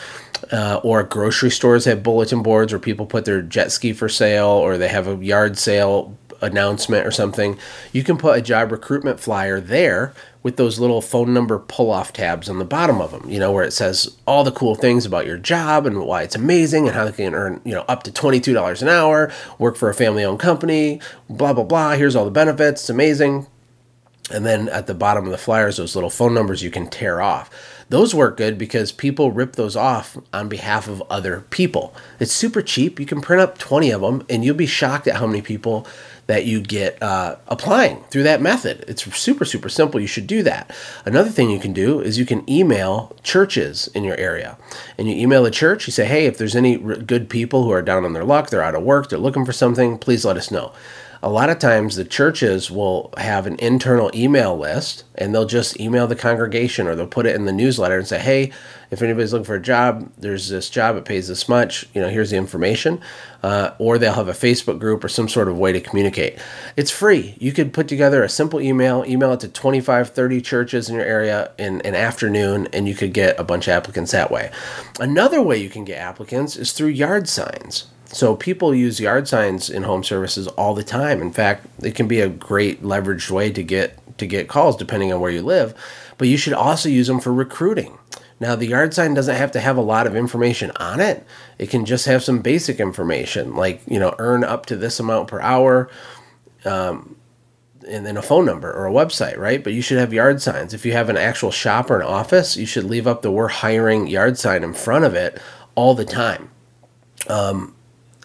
Uh, 0.54 0.80
or 0.84 1.04
grocery 1.04 1.52
stores 1.52 1.84
have 1.84 2.02
bulletin 2.02 2.42
boards 2.42 2.72
where 2.72 2.80
people 2.80 3.06
put 3.06 3.26
their 3.26 3.42
jet 3.42 3.72
ski 3.72 3.92
for 3.92 4.08
sale, 4.08 4.48
or 4.48 4.78
they 4.78 4.88
have 4.88 5.08
a 5.08 5.16
yard 5.16 5.58
sale 5.58 6.18
announcement 6.42 7.06
or 7.06 7.12
something. 7.12 7.58
You 7.92 8.04
can 8.04 8.18
put 8.18 8.38
a 8.38 8.42
job 8.42 8.72
recruitment 8.72 9.20
flyer 9.20 9.60
there 9.60 10.14
with 10.42 10.56
those 10.56 10.80
little 10.80 11.02
phone 11.02 11.34
number 11.34 11.60
pull 11.60 11.92
off 11.92 12.14
tabs 12.14 12.50
on 12.50 12.60
the 12.60 12.66
bottom 12.66 13.02
of 13.02 13.12
them, 13.12 13.30
you 13.30 13.40
know, 13.40 13.52
where 13.52 13.64
it 13.64 13.74
says 13.74 14.16
all 14.26 14.44
the 14.44 14.52
cool 14.52 14.76
things 14.76 15.06
about 15.06 15.26
your 15.26 15.38
job 15.38 15.86
and 15.86 16.02
why 16.02 16.24
it's 16.24 16.36
amazing 16.36 16.88
and 16.88 16.96
how 16.96 17.06
they 17.06 17.12
can 17.12 17.36
earn, 17.36 17.60
you 17.66 17.74
know, 17.74 17.84
up 17.90 18.04
to 18.04 18.12
$22 18.12 18.82
an 18.82 18.88
hour, 18.88 19.32
work 19.58 19.76
for 19.76 19.90
a 19.90 19.94
family 19.94 20.24
owned 20.24 20.40
company, 20.40 21.02
blah, 21.30 21.54
blah, 21.54 21.64
blah. 21.64 21.92
Here's 21.92 22.16
all 22.16 22.26
the 22.26 22.32
benefits. 22.32 22.82
It's 22.82 22.90
amazing. 22.90 23.48
And 24.32 24.46
then 24.46 24.70
at 24.70 24.88
the 24.88 24.94
bottom 24.94 25.26
of 25.26 25.32
the 25.32 25.38
flyers, 25.38 25.78
those 25.78 25.96
little 25.96 26.10
phone 26.10 26.34
numbers 26.34 26.64
you 26.64 26.72
can 26.72 26.88
tear 26.90 27.20
off. 27.20 27.50
Those 27.90 28.14
work 28.14 28.38
good 28.38 28.60
because 28.60 28.92
people 28.92 29.32
rip 29.32 29.54
those 29.54 29.76
off 29.76 30.16
on 30.32 30.48
behalf 30.48 30.88
of 30.88 31.02
other 31.10 31.42
people. 31.50 31.96
It's 32.20 32.32
super 32.32 32.62
cheap. 32.62 33.00
You 33.00 33.08
can 33.08 33.20
print 33.20 33.42
up 33.42 33.58
20 33.58 33.90
of 33.90 34.02
them 34.02 34.24
and 34.30 34.46
you'll 34.46 34.56
be 34.56 34.68
shocked 34.68 35.08
at 35.08 35.16
how 35.16 35.26
many 35.26 35.42
people 35.42 35.88
that 36.30 36.46
you 36.46 36.62
get 36.62 37.02
uh, 37.02 37.36
applying 37.48 38.04
through 38.12 38.22
that 38.22 38.40
method. 38.40 38.86
It's 38.88 39.04
super, 39.18 39.46
super 39.46 39.68
simple. 39.68 40.00
You 40.00 40.06
should 40.06 40.28
do 40.28 40.44
that. 40.44 40.70
Another 41.04 41.32
thing 41.32 41.50
you 41.50 41.58
can 41.58 41.74
do 41.74 42.00
is 42.00 42.20
you 42.20 42.26
can 42.26 42.48
email 42.48 43.16
churches 43.24 43.88
in 43.96 44.04
your 44.04 44.16
area. 44.18 44.56
And 45.00 45.10
you 45.10 45.16
email 45.16 45.42
the 45.42 45.50
church, 45.50 45.88
you 45.88 45.92
say, 45.92 46.06
hey, 46.06 46.28
if 46.28 46.38
there's 46.38 46.56
any 46.56 46.78
good 46.78 47.32
people 47.32 47.64
who 47.64 47.72
are 47.72 47.82
down 47.82 48.06
on 48.06 48.14
their 48.14 48.24
luck, 48.24 48.52
they're 48.52 48.62
out 48.62 48.76
of 48.76 48.84
work, 48.84 49.10
they're 49.10 49.18
looking 49.18 49.44
for 49.44 49.54
something, 49.54 49.98
please 49.98 50.24
let 50.24 50.38
us 50.38 50.52
know 50.52 50.72
a 51.22 51.30
lot 51.30 51.50
of 51.50 51.60
times 51.60 51.96
the 51.96 52.06
churches 52.06 52.72
will 52.72 53.14
have 53.18 53.46
an 53.46 53.58
internal 53.60 54.10
email 54.16 54.58
list 54.58 55.04
and 55.16 55.34
they'll 55.34 55.46
just 55.46 55.80
email 55.80 56.08
the 56.08 56.16
congregation 56.16 56.88
or 56.88 56.96
they'll 56.96 57.08
put 57.08 57.26
it 57.26 57.36
in 57.36 57.46
the 57.46 57.52
newsletter 57.52 57.98
and 57.98 58.08
say 58.08 58.20
hey 58.20 58.52
if 58.90 59.02
anybody's 59.02 59.34
looking 59.34 59.46
for 59.46 59.56
a 59.56 59.62
job 59.62 60.10
there's 60.18 60.48
this 60.48 60.70
job 60.70 60.96
it 60.96 61.06
pays 61.06 61.28
this 61.28 61.50
much 61.50 61.88
you 61.94 62.02
know 62.02 62.10
here's 62.10 62.32
the 62.32 62.38
information. 62.38 63.02
Uh, 63.42 63.74
or 63.80 63.98
they'll 63.98 64.12
have 64.12 64.28
a 64.28 64.34
facebook 64.34 64.80
group 64.80 65.02
or 65.02 65.08
some 65.08 65.30
sort 65.30 65.48
of 65.48 65.58
way 65.58 65.72
to 65.72 65.80
communicate. 65.80 66.38
It's 66.76 66.92
free. 66.92 67.38
You 67.40 67.54
could 67.54 67.72
put 67.72 67.88
together 67.88 68.22
a 68.22 68.28
simple 68.28 68.60
email 68.60 69.06
email 69.08 69.32
it 69.32 69.40
to 69.40 69.48
25 69.48 70.10
30 70.10 70.42
churches 70.42 70.90
in 70.90 70.96
your 70.96 71.06
area 71.06 71.52
in 71.58 71.80
an 71.82 71.96
afternoon 71.96 72.68
and 72.74 72.86
you 72.86 72.96
could 72.96 73.14
get 73.14 73.40
a 73.40 73.46
bunch 73.46 73.68
of 73.68 73.72
applicants 73.72 74.12
that 74.12 74.30
way. 74.30 74.52
Another 75.00 75.42
way 75.42 75.58
you 75.58 75.70
can 75.70 75.86
get 75.86 76.00
applicants 76.00 76.58
is 76.58 76.74
through 76.74 76.90
yard 76.90 77.30
signs 77.30 77.88
so 78.12 78.36
people 78.36 78.74
use 78.74 79.00
yard 79.00 79.28
signs 79.28 79.70
in 79.70 79.84
home 79.84 80.04
services 80.04 80.48
all 80.48 80.74
the 80.74 80.84
time. 80.84 81.22
In 81.22 81.32
fact, 81.32 81.66
it 81.84 81.96
can 81.96 82.08
be 82.08 82.22
a 82.22 82.30
great 82.30 82.82
leveraged 82.82 83.30
way 83.30 83.52
to 83.52 83.64
get 83.64 83.98
to 84.18 84.26
get 84.26 84.50
calls 84.50 84.76
depending 84.76 85.14
on 85.14 85.22
where 85.22 85.32
you 85.32 85.42
live, 85.42 85.74
but 86.18 86.28
you 86.28 86.38
should 86.38 86.54
also 86.54 86.90
use 86.90 87.08
them 87.08 87.20
for 87.20 87.34
recruiting. 87.34 87.98
Now, 88.40 88.56
the 88.56 88.68
yard 88.68 88.94
sign 88.94 89.14
doesn't 89.14 89.36
have 89.36 89.52
to 89.52 89.60
have 89.60 89.78
a 89.78 89.82
lot 89.82 90.08
of 90.08 90.16
information 90.16 90.72
on 90.78 91.00
it. 91.00 91.26
It 91.58 91.70
can 91.70 91.86
just 91.86 92.06
have 92.06 92.24
some 92.24 92.40
basic 92.40 92.80
information, 92.80 93.56
like 93.56 93.82
you 93.86 94.00
know, 94.00 94.16
earn 94.18 94.44
up 94.44 94.66
to 94.68 94.76
this 94.76 95.00
amount 95.00 95.28
per 95.28 95.40
hour, 95.42 95.90
um, 96.66 97.16
and 97.88 98.06
then 98.06 98.18
a 98.18 98.22
phone 98.22 98.46
number 98.46 98.72
or 98.72 98.88
a 98.88 98.92
website, 98.92 99.38
right? 99.38 99.64
But 99.64 99.74
you 99.74 99.82
should 99.82 100.00
have 100.00 100.14
yard 100.14 100.42
signs. 100.42 100.74
If 100.74 100.86
you 100.86 100.94
have 100.94 101.10
an 101.10 101.18
actual 101.18 101.52
shop 101.52 101.90
or 101.92 102.00
an 102.00 102.08
office, 102.08 102.58
you 102.58 102.66
should 102.66 102.86
leave 102.86 103.08
up 103.08 103.22
the 103.22 103.32
"We're 103.32 103.50
hiring" 103.50 104.08
yard 104.08 104.38
sign 104.38 104.64
in 104.64 104.74
front 104.74 105.06
of 105.06 105.14
it 105.14 105.40
all 105.76 105.94
the 105.94 106.06
time. 106.06 106.50
Um, 107.28 107.76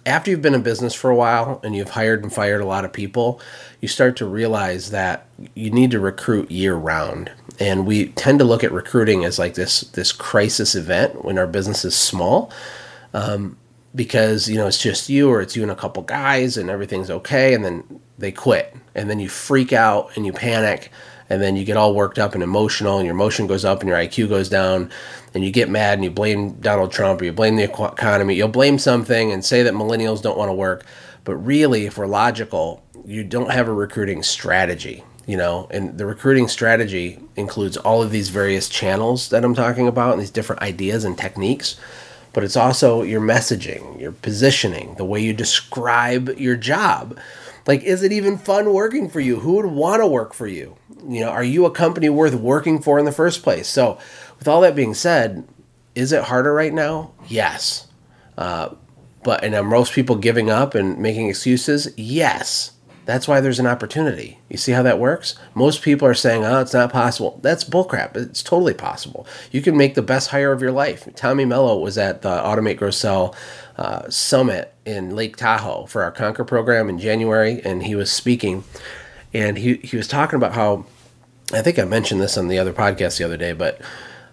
after 0.07 0.31
you've 0.31 0.43
been 0.43 0.55
in 0.55 0.63
business 0.63 0.95
for 0.95 1.11
a 1.11 1.15
while 1.15 1.61
and 1.65 1.75
you've 1.75 1.91
hired 1.91 2.23
and 2.23 2.33
fired 2.33 2.61
a 2.61 2.67
lot 2.67 2.85
of 2.85 2.93
people, 2.93 3.41
you 3.81 3.89
start 3.89 4.17
to 4.17 4.27
realize 4.27 4.91
that 4.91 5.27
you 5.55 5.71
need 5.71 5.91
to 5.93 6.01
recruit 6.01 6.51
year 6.51 6.75
round. 6.75 7.31
And 7.59 7.87
we 7.87 8.09
tend 8.09 8.39
to 8.41 8.45
look 8.45 8.65
at 8.65 8.73
recruiting 8.73 9.25
as 9.25 9.39
like 9.39 9.55
this 9.55 9.83
this 9.83 10.13
crisis 10.13 10.75
event 10.75 11.25
when 11.25 11.39
our 11.39 11.47
business 11.47 11.85
is 11.85 11.95
small. 11.95 12.53
Um, 13.13 13.57
because 13.95 14.49
you 14.49 14.57
know 14.57 14.67
it's 14.67 14.83
just 14.83 15.09
you 15.09 15.31
or 15.31 15.41
it's 15.41 15.55
you 15.55 15.63
and 15.63 15.71
a 15.71 15.77
couple 15.77 16.03
guys 16.03 16.57
and 16.57 16.69
everything's 16.69 17.11
okay 17.11 17.55
and 17.55 17.65
then 17.65 18.01
they 18.19 18.33
quit 18.33 18.75
and 18.95 19.09
then 19.09 19.21
you 19.21 19.29
freak 19.29 19.73
out 19.73 20.11
and 20.17 20.27
you 20.27 20.33
panic 20.33 20.91
and 21.31 21.41
then 21.41 21.57
you 21.57 21.65
get 21.65 21.77
all 21.77 21.95
worked 21.95 22.19
up 22.19 22.35
and 22.35 22.43
emotional 22.43 22.99
and 22.99 23.07
your 23.07 23.15
emotion 23.15 23.47
goes 23.47 23.65
up 23.65 23.81
and 23.81 23.89
your 23.89 23.99
IQ 23.99 24.29
goes 24.29 24.49
down 24.49 24.91
and 25.33 25.45
you 25.45 25.51
get 25.51 25.69
mad 25.69 25.95
and 25.95 26.05
you 26.05 26.11
blame 26.11 26.53
Donald 26.55 26.93
Trump 26.93 27.21
or 27.21 27.25
you 27.25 27.33
blame 27.33 27.57
the 27.57 27.65
economy 27.65 28.35
you'll 28.35 28.49
blame 28.49 28.79
something 28.79 29.33
and 29.33 29.45
say 29.45 29.63
that 29.63 29.75
millennials 29.75 30.23
don't 30.23 30.39
want 30.39 30.49
to 30.49 30.55
work 30.55 30.85
but 31.25 31.37
really 31.37 31.87
if 31.87 31.99
we're 31.99 32.07
logical 32.07 32.83
you 33.05 33.25
don't 33.25 33.51
have 33.51 33.69
a 33.69 33.73
recruiting 33.73 34.23
strategy 34.23 35.05
you 35.27 35.37
know 35.37 35.67
and 35.71 35.99
the 35.99 36.07
recruiting 36.07 36.49
strategy 36.49 37.19
includes 37.37 37.77
all 37.77 38.03
of 38.03 38.11
these 38.11 38.29
various 38.29 38.69
channels 38.69 39.31
that 39.31 39.45
I'm 39.45 39.55
talking 39.55 39.89
about 39.89 40.13
and 40.13 40.21
these 40.21 40.31
different 40.31 40.63
ideas 40.63 41.05
and 41.05 41.17
techniques 41.17 41.77
but 42.35 42.43
it's 42.43 42.57
also 42.57 43.03
your 43.03 43.21
messaging, 43.21 43.99
your 43.99 44.13
positioning, 44.13 44.97
the 44.97 45.05
way 45.05 45.21
you 45.21 45.33
describe 45.33 46.37
your 46.37 46.57
job. 46.57 47.17
Like, 47.67 47.83
is 47.83 48.03
it 48.03 48.13
even 48.13 48.37
fun 48.37 48.75
working 48.75 49.09
for 49.09 49.21
you? 49.21 49.41
Who 49.41 49.55
would 49.55 49.67
want 49.67 50.03
to 50.03 50.07
work 50.07 50.35
for 50.35 50.49
you? 50.49 50.77
You 51.09 51.21
know, 51.21 51.31
are 51.31 51.45
you 51.45 51.67
a 51.67 51.71
company 51.71 52.09
worth 52.09 52.35
working 52.35 52.81
for 52.81 52.99
in 52.99 53.05
the 53.05 53.13
first 53.13 53.43
place? 53.43 53.69
So, 53.69 53.99
with 54.39 54.49
all 54.49 54.61
that 54.63 54.77
being 54.77 54.95
said, 54.95 55.47
is 55.95 56.13
it 56.13 56.25
harder 56.25 56.53
right 56.53 56.73
now? 56.73 57.13
Yes. 57.29 57.89
Uh, 58.37 58.71
but, 59.23 59.45
and 59.45 59.55
are 59.55 59.63
most 59.63 59.93
people 59.93 60.17
giving 60.17 60.51
up 60.51 60.75
and 60.75 60.99
making 60.99 61.29
excuses? 61.29 61.93
Yes. 61.97 62.73
That's 63.07 63.29
why 63.29 63.41
there's 63.41 63.61
an 63.61 63.67
opportunity. 63.67 64.39
You 64.49 64.57
see 64.57 64.73
how 64.73 64.83
that 64.83 64.99
works? 64.99 65.35
Most 65.55 65.83
people 65.83 66.09
are 66.09 66.15
saying, 66.15 66.45
oh, 66.45 66.61
it's 66.61 66.73
not 66.73 66.91
possible. 66.91 67.39
That's 67.43 67.63
bullcrap. 67.63 68.17
It's 68.17 68.43
totally 68.43 68.73
possible. 68.73 69.27
You 69.53 69.61
can 69.61 69.77
make 69.77 69.95
the 69.95 70.03
best 70.03 70.31
hire 70.31 70.53
of 70.53 70.63
your 70.63 70.73
life. 70.73 71.07
Tommy 71.15 71.45
Mello 71.45 71.79
was 71.79 71.99
at 71.99 72.23
the 72.23 72.31
Automate 72.31 72.79
Grow 72.79 72.91
Sell 72.91 73.35
uh, 73.77 74.09
Summit 74.09 74.73
in 74.87 75.15
Lake 75.15 75.37
Tahoe 75.37 75.87
for 75.87 76.03
our 76.03 76.11
Conquer 76.11 76.45
program 76.45 76.89
in 76.89 76.99
January, 76.99 77.61
and 77.63 77.83
he 77.83 77.95
was 77.95 78.11
speaking. 78.11 78.65
And 79.35 79.59
he, 79.59 79.75
he 79.77 79.97
was 79.97 80.09
talking 80.09 80.37
about 80.37 80.55
how, 80.55 80.87
I 81.53 81.63
think 81.63 81.79
I 81.79 81.85
mentioned 81.85 82.21
this 82.21 82.39
on 82.39 82.49
the 82.49 82.59
other 82.59 82.73
podcast 82.73 83.19
the 83.19 83.25
other 83.25 83.37
day, 83.37 83.53
but 83.53 83.81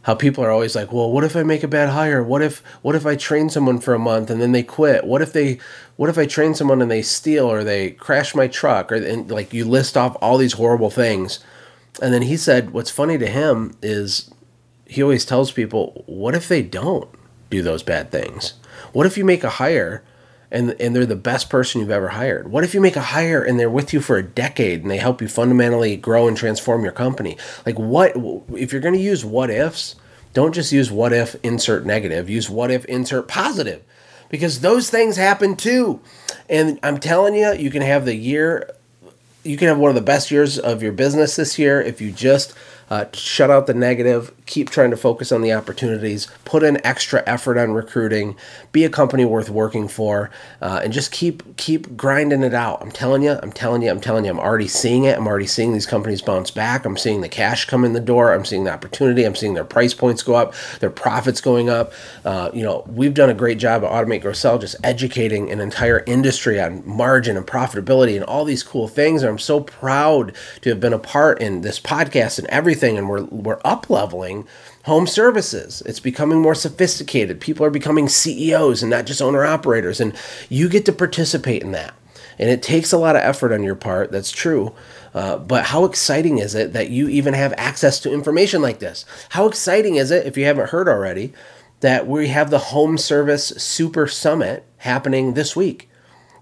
how 0.03 0.15
people 0.15 0.44
are 0.44 0.50
always 0.50 0.75
like, 0.75 0.91
well, 0.91 1.12
what 1.12 1.24
if 1.24 1.36
I 1.36 1.44
make 1.44 1.63
a 1.63 1.68
bad 1.68 1.89
hire? 1.89 2.24
What 2.24 2.41
if 2.41 2.63
what 2.82 2.96
if 2.96 3.06
I 3.06 3.15
train 3.15 3.50
someone 3.50 3.80
for 3.80 3.94
a 3.94 4.00
month 4.00 4.30
and 4.30 4.41
then 4.41 4.51
they 4.51 4.63
quit? 4.63 5.03
What 5.03 5.22
if 5.22 5.34
they 5.34 5.60
what 5.96 6.10
if 6.10 6.18
I 6.18 6.25
train 6.25 6.56
someone 6.56 6.82
and 6.82 6.89
they 6.89 7.01
steal 7.01 7.51
or 7.51 7.63
they 7.63 7.91
crash 7.91 8.34
my 8.34 8.48
truck 8.48 8.91
or 8.91 8.96
and 8.96 9.30
like 9.30 9.53
you 9.53 9.65
list 9.65 9.98
off 9.98 10.18
all 10.22 10.38
these 10.38 10.53
horrible 10.53 10.89
things. 10.89 11.39
And 12.01 12.13
then 12.13 12.24
he 12.24 12.38
said 12.38 12.72
what's 12.72 12.89
funny 12.89 13.18
to 13.18 13.27
him 13.27 13.75
is 13.82 14.32
he 14.88 15.03
always 15.03 15.25
tells 15.25 15.51
people, 15.51 16.03
what 16.08 16.36
if 16.36 16.48
they 16.48 16.63
don't 16.63 17.10
do 17.50 17.62
those 17.62 17.84
bad 17.84 18.12
things? 18.12 18.53
What 18.94 19.06
if 19.06 19.18
you 19.18 19.24
make 19.24 19.44
a 19.44 19.50
hire 19.50 20.03
and 20.51 20.75
and 20.79 20.96
they're 20.96 21.05
the 21.05 21.15
best 21.15 21.50
person 21.50 21.81
you've 21.81 21.91
ever 21.91 22.10
hired? 22.10 22.51
What 22.51 22.63
if 22.63 22.74
you 22.74 22.81
make 22.81 22.96
a 22.96 23.01
hire 23.01 23.43
and 23.43 23.60
they're 23.60 23.70
with 23.70 23.93
you 23.93 24.01
for 24.01 24.17
a 24.17 24.24
decade 24.24 24.81
and 24.81 24.91
they 24.91 24.98
help 24.98 25.22
you 25.22 25.27
fundamentally 25.27 25.96
grow 25.98 26.27
and 26.27 26.36
transform 26.36 26.84
your 26.84 26.91
company? 26.91 27.38
Like 27.65 27.79
what 27.79 28.13
if 28.55 28.72
you're 28.72 28.81
going 28.81 28.96
to 28.96 29.01
use 29.01 29.24
what 29.24 29.50
ifs, 29.50 29.96
don't 30.34 30.53
just 30.53 30.72
use 30.72 30.91
what 30.91 31.13
if 31.13 31.36
insert 31.43 31.86
negative, 31.86 32.29
use 32.29 32.50
what 32.50 32.72
if 32.72 32.86
insert 32.86 33.27
positive. 33.27 33.84
Because 34.29 34.62
those 34.62 34.89
things 34.89 35.17
happen 35.17 35.55
too. 35.58 36.00
And 36.50 36.79
I'm 36.84 37.00
telling 37.00 37.36
you, 37.36 37.53
you 37.53 37.70
can 37.70 37.81
have 37.81 38.05
the 38.05 38.15
year 38.15 38.75
you 39.43 39.58
can 39.58 39.67
have 39.67 39.77
one 39.77 39.89
of 39.89 39.96
the 39.96 40.01
best 40.01 40.31
years 40.31 40.60
of 40.60 40.84
your 40.84 40.91
business 40.91 41.36
this 41.36 41.58
year 41.58 41.81
if 41.81 42.00
you 42.00 42.12
just 42.12 42.53
uh, 42.91 43.05
shut 43.13 43.50
out 43.50 43.67
the 43.67 43.74
negative, 43.74 44.33
keep 44.45 44.69
trying 44.69 44.91
to 44.91 44.98
focus 44.98 45.31
on 45.31 45.41
the 45.41 45.53
opportunities, 45.53 46.27
put 46.43 46.62
in 46.62 46.86
extra 46.86 47.24
effort 47.25 47.57
on 47.57 47.71
recruiting, 47.71 48.36
be 48.74 48.83
a 48.83 48.89
company 48.89 49.24
worth 49.24 49.50
working 49.50 49.88
for, 49.88 50.29
uh, 50.62 50.81
and 50.83 50.91
just 50.91 51.10
keep 51.10 51.55
keep 51.55 51.95
grinding 51.95 52.43
it 52.43 52.53
out. 52.53 52.81
I'm 52.81 52.91
telling 52.91 53.24
you, 53.24 53.39
I'm 53.41 53.53
telling 53.53 53.81
you, 53.81 53.89
I'm 53.89 54.01
telling 54.01 54.25
you, 54.25 54.31
I'm 54.31 54.41
already 54.41 54.67
seeing 54.67 55.05
it. 55.05 55.17
I'm 55.17 55.25
already 55.25 55.48
seeing 55.48 55.71
these 55.71 55.86
companies 55.86 56.21
bounce 56.21 56.51
back. 56.51 56.83
I'm 56.83 56.98
seeing 56.98 57.21
the 57.21 57.29
cash 57.29 57.63
come 57.63 57.86
in 57.86 57.93
the 57.93 58.01
door. 58.01 58.33
I'm 58.33 58.43
seeing 58.43 58.65
the 58.65 58.74
opportunity. 58.74 59.24
I'm 59.24 59.36
seeing 59.36 59.53
their 59.53 59.63
price 59.63 59.93
points 59.93 60.21
go 60.21 60.36
up, 60.36 60.53
their 60.81 60.89
profits 60.89 61.39
going 61.39 61.69
up. 61.69 61.93
Uh, 62.25 62.51
you 62.53 62.62
know, 62.62 62.83
we've 62.89 63.13
done 63.13 63.29
a 63.29 63.33
great 63.33 63.57
job 63.57 63.86
at 63.86 63.89
Automate 63.89 64.21
Grow 64.21 64.33
Sell 64.33 64.60
just 64.60 64.75
educating 64.83 65.50
an 65.50 65.62
entire 65.62 66.03
industry 66.07 66.60
on 66.60 66.86
margin 66.86 67.38
and 67.38 67.48
profitability 67.48 68.17
and 68.17 68.25
all 68.25 68.43
these 68.43 68.63
cool 68.63 68.89
things. 68.89 69.21
And 69.21 69.29
I'm 69.29 69.39
so 69.39 69.62
proud 69.62 70.36
to 70.60 70.69
have 70.69 70.81
been 70.81 70.91
a 70.91 71.00
part 71.00 71.41
in 71.41 71.62
this 71.62 71.79
podcast 71.79 72.38
and 72.38 72.50
everything 72.50 72.80
everything 72.81 72.97
and 72.97 73.09
we're 73.09 73.23
we're 73.25 73.61
up 73.63 73.89
leveling 73.89 74.47
home 74.85 75.05
services. 75.05 75.83
It's 75.85 76.00
becoming 76.00 76.41
more 76.41 76.55
sophisticated. 76.55 77.39
People 77.39 77.65
are 77.65 77.69
becoming 77.71 78.09
CEOs 78.09 78.81
and 78.81 78.89
not 78.89 79.05
just 79.05 79.21
owner 79.21 79.45
operators 79.45 80.00
and 80.00 80.15
you 80.50 80.67
get 80.67 80.85
to 80.85 80.91
participate 80.91 81.61
in 81.61 81.71
that. 81.73 81.93
And 82.39 82.50
it 82.50 82.63
takes 82.63 82.91
a 82.91 82.97
lot 82.97 83.15
of 83.15 83.21
effort 83.21 83.53
on 83.53 83.61
your 83.61 83.75
part, 83.75 84.11
that's 84.11 84.31
true. 84.31 84.73
Uh, 85.13 85.38
but 85.38 85.65
how 85.65 85.85
exciting 85.85 86.39
is 86.39 86.55
it 86.55 86.73
that 86.73 86.89
you 86.89 87.07
even 87.07 87.35
have 87.35 87.53
access 87.55 88.00
to 88.00 88.11
information 88.11 88.63
like 88.63 88.79
this? 88.79 89.05
How 89.29 89.45
exciting 89.45 89.95
is 89.95 90.09
it, 90.09 90.25
if 90.25 90.38
you 90.38 90.45
haven't 90.45 90.69
heard 90.69 90.88
already, 90.88 91.33
that 91.81 92.07
we 92.07 92.29
have 92.29 92.50
the 92.50 92.71
Home 92.73 92.97
Service 92.97 93.50
Super 93.57 94.07
Summit 94.07 94.65
happening 94.77 95.33
this 95.33 95.55
week? 95.55 95.89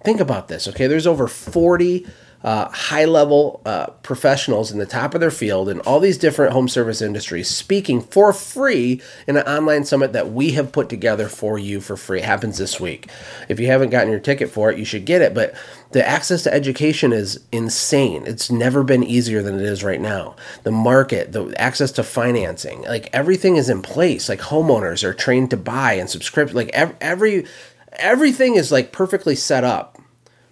Think 0.04 0.22
about 0.22 0.48
this, 0.48 0.70
okay? 0.70 0.88
There's 0.88 1.08
over 1.08 1.28
40 1.28 2.06
uh, 2.44 2.70
high 2.70 3.06
level 3.06 3.62
uh, 3.66 3.88
professionals 4.02 4.72
in 4.72 4.80
the 4.80 4.86
top 4.86 5.14
of 5.14 5.20
their 5.20 5.32
field 5.32 5.68
in 5.68 5.82
all 5.82 6.00
these 6.00 6.18
different 6.18 6.54
home 6.54 6.70
service 6.70 7.02
industries 7.02 7.50
speaking 7.50 8.02
for 8.02 8.32
free 8.32 9.02
in 9.28 9.36
an 9.36 9.44
online 9.44 9.84
summit 9.84 10.14
that 10.14 10.32
we 10.32 10.52
have 10.52 10.72
put 10.72 10.88
together 10.88 11.28
for 11.28 11.60
you 11.60 11.82
for 11.82 11.98
free. 11.98 12.20
It 12.20 12.26
happens 12.26 12.58
this 12.58 12.80
week. 12.80 13.10
If 13.50 13.60
you 13.60 13.68
haven't 13.68 13.90
gotten 13.90 14.10
your 14.10 14.22
ticket 14.22 14.50
for 14.50 14.72
it, 14.72 14.80
you 14.80 14.86
should 14.86 15.06
get 15.06 15.22
it. 15.22 15.34
But 15.34 15.54
the 15.92 16.08
access 16.08 16.44
to 16.44 16.54
education 16.54 17.12
is 17.12 17.42
insane. 17.52 18.24
It's 18.26 18.50
never 18.50 18.84
been 18.84 19.04
easier 19.04 19.42
than 19.42 19.56
it 19.56 19.66
is 19.66 19.84
right 19.84 20.00
now. 20.00 20.36
The 20.64 20.72
market, 20.72 21.34
the 21.34 21.54
access 21.60 21.92
to 21.94 22.04
financing, 22.04 22.84
like 22.84 23.10
everything 23.12 23.58
is 23.58 23.70
in 23.70 23.82
place. 23.82 24.30
Like 24.30 24.40
homeowners 24.40 25.04
are 25.04 25.14
trained 25.14 25.50
to 25.50 25.58
buy 25.58 25.94
and 25.94 26.10
subscribe. 26.10 26.52
Like 26.52 26.70
every 26.74 27.46
everything 27.94 28.56
is 28.56 28.72
like 28.72 28.94
perfectly 28.94 29.36
set 29.36 29.64
up 29.64 29.99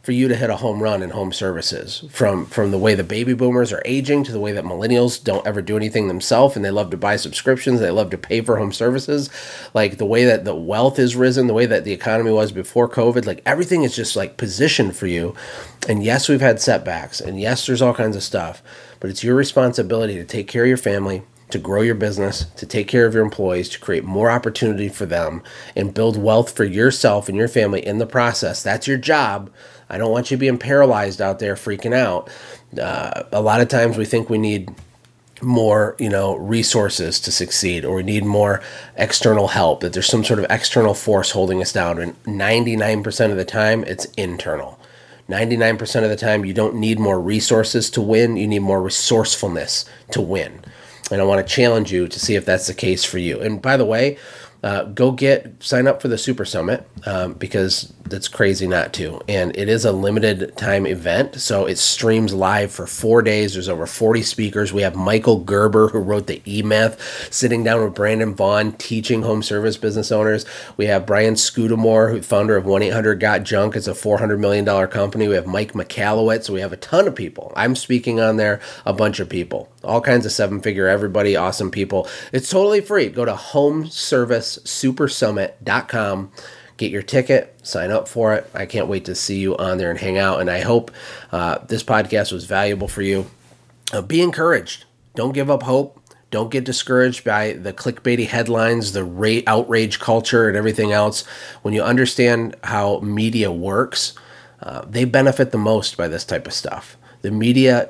for 0.07 0.13
you 0.13 0.29
to 0.29 0.37
hit 0.37 0.49
a 0.49 0.55
home 0.55 0.81
run 0.81 1.03
in 1.03 1.09
home 1.09 1.33
services 1.33 2.05
from 2.09 2.45
from 2.45 2.71
the 2.71 2.77
way 2.77 2.95
the 2.95 3.03
baby 3.03 3.33
boomers 3.33 3.73
are 3.73 3.81
aging 3.83 4.23
to 4.23 4.31
the 4.31 4.39
way 4.39 4.53
that 4.53 4.63
millennials 4.63 5.21
don't 5.21 5.45
ever 5.45 5.61
do 5.61 5.75
anything 5.75 6.07
themselves 6.07 6.55
and 6.55 6.63
they 6.63 6.71
love 6.71 6.89
to 6.89 6.95
buy 6.95 7.17
subscriptions 7.17 7.81
they 7.81 7.91
love 7.91 8.09
to 8.09 8.17
pay 8.17 8.39
for 8.39 8.55
home 8.55 8.71
services. 8.71 9.29
Like 9.73 9.97
the 9.97 10.05
way 10.05 10.23
that 10.23 10.45
the 10.45 10.55
wealth 10.55 10.97
is 10.97 11.17
risen 11.17 11.47
the 11.47 11.53
way 11.53 11.65
that 11.65 11.83
the 11.83 11.91
economy 11.91 12.31
was 12.31 12.53
before 12.53 12.87
covid 12.87 13.25
like 13.25 13.41
everything 13.45 13.83
is 13.83 13.97
just 13.97 14.15
like 14.15 14.37
positioned 14.37 14.95
for 14.95 15.07
you. 15.07 15.35
And 15.89 16.01
yes 16.01 16.29
we've 16.29 16.39
had 16.39 16.61
setbacks 16.61 17.19
and 17.19 17.37
yes 17.37 17.65
there's 17.65 17.81
all 17.81 17.93
kinds 17.93 18.15
of 18.15 18.23
stuff 18.23 18.63
but 19.01 19.09
it's 19.09 19.25
your 19.25 19.35
responsibility 19.35 20.15
to 20.15 20.23
take 20.23 20.47
care 20.47 20.63
of 20.63 20.69
your 20.69 20.77
family 20.77 21.23
to 21.49 21.59
grow 21.59 21.81
your 21.81 21.95
business, 21.95 22.45
to 22.57 22.65
take 22.65 22.87
care 22.87 23.05
of 23.05 23.13
your 23.13 23.23
employees, 23.23 23.69
to 23.69 23.79
create 23.79 24.03
more 24.03 24.29
opportunity 24.29 24.89
for 24.89 25.05
them, 25.05 25.41
and 25.75 25.93
build 25.93 26.17
wealth 26.17 26.51
for 26.55 26.65
yourself 26.65 27.29
and 27.29 27.37
your 27.37 27.47
family 27.47 27.85
in 27.85 27.99
the 27.99 28.05
process. 28.05 28.61
That's 28.61 28.87
your 28.87 28.97
job. 28.97 29.49
I 29.89 29.97
don't 29.97 30.11
want 30.11 30.29
you 30.29 30.37
being 30.37 30.57
paralyzed 30.57 31.21
out 31.21 31.39
there 31.39 31.55
freaking 31.55 31.95
out. 31.95 32.29
Uh, 32.79 33.23
a 33.31 33.41
lot 33.41 33.61
of 33.61 33.69
times 33.69 33.97
we 33.97 34.05
think 34.05 34.29
we 34.29 34.37
need 34.37 34.69
more 35.41 35.95
you 35.99 36.09
know 36.09 36.35
resources 36.35 37.19
to 37.19 37.31
succeed 37.31 37.85
or 37.85 37.97
we 37.97 38.03
need 38.03 38.25
more 38.25 38.61
external 38.95 39.49
help 39.49 39.81
that 39.81 39.93
there's 39.93 40.07
some 40.07 40.23
sort 40.23 40.39
of 40.39 40.45
external 40.49 40.93
force 40.93 41.31
holding 41.31 41.61
us 41.61 41.71
down 41.71 41.99
and 41.99 42.23
99% 42.23 43.31
of 43.31 43.37
the 43.37 43.45
time 43.45 43.83
it's 43.83 44.05
internal 44.17 44.79
99% 45.29 46.03
of 46.03 46.09
the 46.09 46.15
time 46.15 46.45
you 46.45 46.53
don't 46.53 46.75
need 46.75 46.99
more 46.99 47.19
resources 47.19 47.89
to 47.91 48.01
win 48.01 48.35
you 48.35 48.47
need 48.47 48.59
more 48.59 48.81
resourcefulness 48.81 49.85
to 50.09 50.21
win 50.21 50.59
and 51.11 51.21
i 51.21 51.23
want 51.23 51.45
to 51.45 51.53
challenge 51.53 51.91
you 51.91 52.07
to 52.07 52.19
see 52.19 52.35
if 52.35 52.45
that's 52.45 52.67
the 52.67 52.73
case 52.73 53.03
for 53.03 53.17
you 53.17 53.39
and 53.39 53.61
by 53.61 53.77
the 53.77 53.85
way 53.85 54.17
uh, 54.63 54.83
go 54.83 55.11
get 55.11 55.61
sign 55.61 55.87
up 55.87 56.01
for 56.01 56.07
the 56.07 56.17
Super 56.17 56.43
Summit 56.43 56.87
um, 57.05 57.33
because 57.33 57.93
that's 58.05 58.27
crazy 58.27 58.67
not 58.67 58.91
to. 58.93 59.21
And 59.27 59.55
it 59.55 59.69
is 59.69 59.85
a 59.85 59.91
limited 59.91 60.57
time 60.57 60.87
event, 60.87 61.39
so 61.39 61.65
it 61.65 61.77
streams 61.77 62.33
live 62.33 62.71
for 62.71 62.87
four 62.87 63.21
days. 63.21 63.53
There's 63.53 63.69
over 63.69 63.85
40 63.85 64.23
speakers. 64.23 64.73
We 64.73 64.81
have 64.81 64.95
Michael 64.95 65.39
Gerber, 65.39 65.89
who 65.89 65.99
wrote 65.99 66.27
the 66.27 66.41
E 66.47 66.63
Myth, 66.63 67.29
sitting 67.31 67.63
down 67.63 67.83
with 67.83 67.93
Brandon 67.93 68.33
Vaughn, 68.33 68.73
teaching 68.73 69.21
home 69.21 69.43
service 69.43 69.77
business 69.77 70.11
owners. 70.11 70.45
We 70.75 70.85
have 70.87 71.05
Brian 71.05 71.35
Scudamore, 71.35 72.09
who 72.09 72.21
founder 72.21 72.57
of 72.57 72.65
1 72.65 72.81
800 72.81 73.19
Got 73.19 73.43
Junk. 73.43 73.75
It's 73.75 73.87
a 73.87 73.91
$400 73.91 74.39
million 74.39 74.65
company. 74.87 75.27
We 75.27 75.35
have 75.35 75.47
Mike 75.47 75.73
Michalowicz. 75.73 76.45
So 76.45 76.53
we 76.53 76.61
have 76.61 76.73
a 76.73 76.77
ton 76.77 77.07
of 77.07 77.15
people. 77.15 77.53
I'm 77.55 77.75
speaking 77.75 78.19
on 78.19 78.37
there, 78.37 78.59
a 78.85 78.93
bunch 78.93 79.19
of 79.19 79.29
people, 79.29 79.69
all 79.87 80.01
kinds 80.01 80.25
of 80.25 80.31
seven 80.31 80.61
figure, 80.61 80.87
everybody, 80.87 81.35
awesome 81.35 81.71
people. 81.71 82.07
It's 82.31 82.49
totally 82.49 82.81
free. 82.81 83.09
Go 83.09 83.25
to 83.25 83.35
home 83.35 83.87
service 83.87 84.59
supersummit.com. 84.63 86.31
Get 86.77 86.91
your 86.91 87.01
ticket, 87.01 87.55
sign 87.63 87.89
up 87.89 88.07
for 88.07 88.35
it. 88.35 88.49
I 88.53 88.67
can't 88.67 88.87
wait 88.87 89.05
to 89.05 89.15
see 89.15 89.39
you 89.39 89.57
on 89.57 89.79
there 89.79 89.89
and 89.89 89.99
hang 89.99 90.19
out. 90.19 90.41
And 90.41 90.49
I 90.49 90.61
hope 90.61 90.91
uh, 91.31 91.59
this 91.67 91.83
podcast 91.83 92.31
was 92.31 92.45
valuable 92.45 92.87
for 92.87 93.01
you. 93.01 93.25
Uh, 93.91 94.01
be 94.01 94.21
encouraged. 94.21 94.85
Don't 95.15 95.33
give 95.33 95.49
up 95.49 95.63
hope. 95.63 95.99
Don't 96.29 96.51
get 96.51 96.65
discouraged 96.65 97.23
by 97.23 97.53
the 97.53 97.71
clickbaity 97.71 98.27
headlines, 98.27 98.91
the 98.91 99.05
ra- 99.05 99.41
outrage 99.47 99.99
culture, 99.99 100.47
and 100.47 100.57
everything 100.57 100.91
else. 100.91 101.25
When 101.61 101.73
you 101.73 101.81
understand 101.81 102.55
how 102.65 102.99
media 102.99 103.51
works, 103.51 104.13
uh, 104.61 104.81
they 104.85 105.05
benefit 105.05 105.51
the 105.51 105.57
most 105.57 105.95
by 105.95 106.07
this 106.09 106.25
type 106.25 106.45
of 106.45 106.53
stuff. 106.53 106.96
The 107.21 107.31
media 107.31 107.89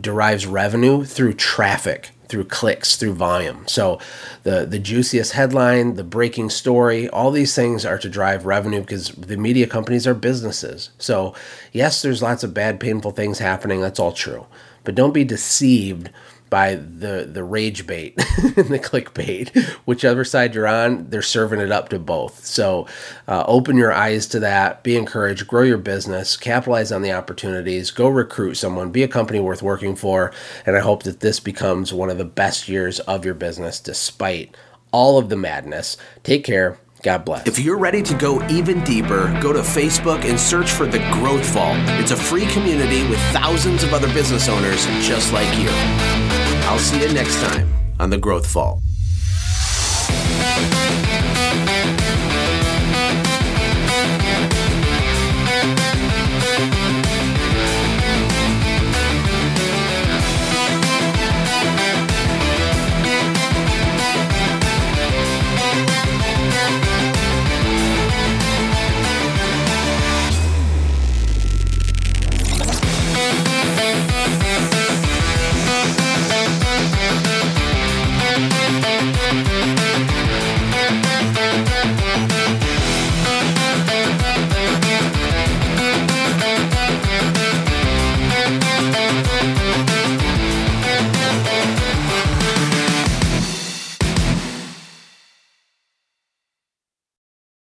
derives 0.00 0.46
revenue 0.46 1.04
through 1.04 1.34
traffic, 1.34 2.10
through 2.28 2.44
clicks, 2.44 2.96
through 2.96 3.14
volume. 3.14 3.66
So 3.66 3.98
the 4.42 4.66
the 4.66 4.78
juiciest 4.78 5.32
headline, 5.32 5.94
the 5.94 6.04
breaking 6.04 6.50
story, 6.50 7.08
all 7.08 7.30
these 7.30 7.54
things 7.54 7.84
are 7.84 7.98
to 7.98 8.08
drive 8.08 8.46
revenue 8.46 8.80
because 8.80 9.08
the 9.08 9.36
media 9.36 9.66
companies 9.66 10.06
are 10.06 10.14
businesses. 10.14 10.90
So 10.98 11.34
yes, 11.72 12.02
there's 12.02 12.22
lots 12.22 12.44
of 12.44 12.54
bad, 12.54 12.80
painful 12.80 13.12
things 13.12 13.38
happening. 13.38 13.80
That's 13.80 14.00
all 14.00 14.12
true. 14.12 14.46
But 14.84 14.94
don't 14.94 15.14
be 15.14 15.24
deceived 15.24 16.10
by 16.50 16.74
the 16.74 17.28
the 17.30 17.44
rage 17.44 17.86
bait 17.86 18.14
and 18.16 18.54
the 18.68 18.78
clickbait. 18.78 19.56
Whichever 19.84 20.24
side 20.24 20.54
you're 20.54 20.66
on, 20.66 21.08
they're 21.10 21.22
serving 21.22 21.60
it 21.60 21.70
up 21.70 21.88
to 21.90 21.98
both. 21.98 22.44
So 22.44 22.86
uh, 23.26 23.44
open 23.46 23.76
your 23.76 23.92
eyes 23.92 24.26
to 24.28 24.40
that. 24.40 24.82
Be 24.82 24.96
encouraged. 24.96 25.46
Grow 25.46 25.62
your 25.62 25.78
business. 25.78 26.36
Capitalize 26.36 26.92
on 26.92 27.02
the 27.02 27.12
opportunities. 27.12 27.90
Go 27.90 28.08
recruit 28.08 28.54
someone. 28.54 28.90
Be 28.90 29.02
a 29.02 29.08
company 29.08 29.40
worth 29.40 29.62
working 29.62 29.96
for. 29.96 30.32
And 30.66 30.76
I 30.76 30.80
hope 30.80 31.02
that 31.04 31.20
this 31.20 31.40
becomes 31.40 31.92
one 31.92 32.10
of 32.10 32.18
the 32.18 32.24
best 32.24 32.68
years 32.68 33.00
of 33.00 33.24
your 33.24 33.34
business, 33.34 33.80
despite 33.80 34.56
all 34.92 35.18
of 35.18 35.28
the 35.28 35.36
madness. 35.36 35.96
Take 36.22 36.44
care. 36.44 36.78
God 37.02 37.24
bless. 37.24 37.46
If 37.46 37.58
you're 37.60 37.78
ready 37.78 38.02
to 38.02 38.14
go 38.14 38.44
even 38.48 38.82
deeper, 38.82 39.28
go 39.40 39.52
to 39.52 39.60
Facebook 39.60 40.24
and 40.24 40.38
search 40.38 40.70
for 40.70 40.86
The 40.86 40.98
Growth 41.12 41.46
Vault. 41.50 41.78
It's 42.00 42.10
a 42.10 42.16
free 42.16 42.46
community 42.46 43.06
with 43.08 43.20
thousands 43.32 43.84
of 43.84 43.94
other 43.94 44.12
business 44.12 44.48
owners 44.48 44.84
just 45.06 45.32
like 45.32 45.56
you. 45.58 46.27
I'll 46.68 46.78
see 46.78 47.00
you 47.00 47.10
next 47.14 47.40
time 47.40 47.66
on 47.98 48.10
The 48.10 48.18
Growth 48.18 48.46
Vault. 48.48 48.82